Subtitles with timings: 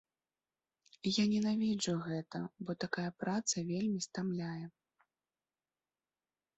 [1.17, 4.61] Я ненавіджу гэта, бо такая праца вельмі стамляе.